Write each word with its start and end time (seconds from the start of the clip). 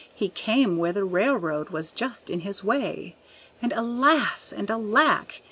He 0.15 0.29
came 0.29 0.77
where 0.77 0.93
the 0.93 1.03
railroad 1.03 1.69
was 1.69 1.91
just 1.91 2.31
in 2.31 2.39
his 2.39 2.63
way 2.63 3.15
And 3.61 3.71
alas! 3.71 4.51
and 4.51 4.71
alack! 4.71 5.39